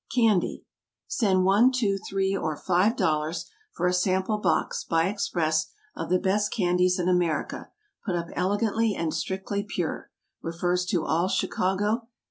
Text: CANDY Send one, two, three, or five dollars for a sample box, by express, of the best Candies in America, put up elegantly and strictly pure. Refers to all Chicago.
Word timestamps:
CANDY 0.15 0.65
Send 1.05 1.45
one, 1.45 1.71
two, 1.71 1.99
three, 2.09 2.35
or 2.35 2.57
five 2.57 2.95
dollars 2.95 3.45
for 3.71 3.85
a 3.85 3.93
sample 3.93 4.39
box, 4.39 4.83
by 4.83 5.07
express, 5.09 5.67
of 5.95 6.09
the 6.09 6.17
best 6.17 6.51
Candies 6.51 6.97
in 6.97 7.07
America, 7.07 7.69
put 8.03 8.15
up 8.15 8.29
elegantly 8.35 8.95
and 8.95 9.13
strictly 9.13 9.61
pure. 9.61 10.09
Refers 10.41 10.85
to 10.85 11.05
all 11.05 11.27
Chicago. 11.27 12.07